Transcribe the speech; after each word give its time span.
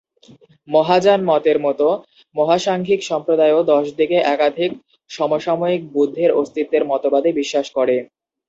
মহাযান 0.67 1.21
মতের 1.29 1.57
মতো, 1.65 1.87
মহাসাংঘিক 2.35 2.99
সম্প্রদায়ও 3.09 3.61
দশ 3.71 3.85
দিকে 3.99 4.17
একাধিক 4.27 4.71
সমসাময়িক 5.09 5.81
বুদ্ধের 5.93 6.29
অস্তিত্বের 6.33 6.83
মতবাদে 6.91 7.29
বিশ্বাস 7.39 7.67
করে। 7.77 7.95